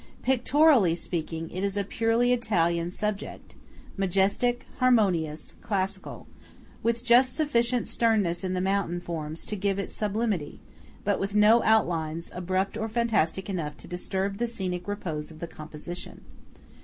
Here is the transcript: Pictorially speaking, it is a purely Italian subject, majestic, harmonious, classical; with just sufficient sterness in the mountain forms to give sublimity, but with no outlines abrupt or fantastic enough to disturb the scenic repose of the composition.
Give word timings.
Pictorially 0.23 0.95
speaking, 0.95 1.51
it 1.51 1.63
is 1.63 1.77
a 1.77 1.83
purely 1.83 2.33
Italian 2.33 2.89
subject, 2.89 3.53
majestic, 3.97 4.65
harmonious, 4.79 5.53
classical; 5.61 6.25
with 6.81 7.03
just 7.03 7.35
sufficient 7.35 7.85
sterness 7.87 8.43
in 8.43 8.53
the 8.53 8.61
mountain 8.61 8.99
forms 8.99 9.45
to 9.45 9.55
give 9.55 9.79
sublimity, 9.91 10.59
but 11.03 11.19
with 11.19 11.35
no 11.35 11.61
outlines 11.61 12.31
abrupt 12.33 12.77
or 12.77 12.89
fantastic 12.89 13.47
enough 13.47 13.77
to 13.77 13.87
disturb 13.87 14.37
the 14.39 14.47
scenic 14.47 14.87
repose 14.87 15.29
of 15.29 15.37
the 15.37 15.45
composition. 15.45 16.21